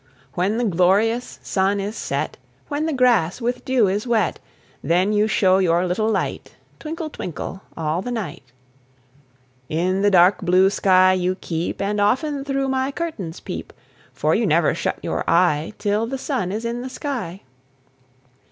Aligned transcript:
When 0.33 0.57
the 0.57 0.63
glorious 0.63 1.39
sun 1.43 1.79
is 1.79 1.95
set, 1.95 2.35
When 2.69 2.87
the 2.87 2.91
grass 2.91 3.39
with 3.39 3.63
dew 3.63 3.87
is 3.87 4.07
wet, 4.07 4.39
Then 4.83 5.13
you 5.13 5.27
show 5.27 5.59
your 5.59 5.85
little 5.85 6.09
light, 6.09 6.55
Twinkle, 6.79 7.11
twinkle 7.11 7.61
all 7.77 8.01
the 8.01 8.09
night. 8.09 8.41
In 9.69 10.01
the 10.01 10.09
dark 10.09 10.41
blue 10.41 10.71
sky 10.71 11.13
you 11.13 11.35
keep, 11.35 11.83
And 11.83 12.01
often 12.01 12.43
through 12.43 12.69
my 12.69 12.89
curtains 12.91 13.39
peep, 13.39 13.71
For 14.11 14.33
you 14.33 14.47
never 14.47 14.73
shut 14.73 14.97
your 15.03 15.23
eye, 15.29 15.73
Till 15.77 16.07
the 16.07 16.17
sun 16.17 16.51
is 16.51 16.65
in 16.65 16.81
the 16.81 16.89
sky. 16.89 17.41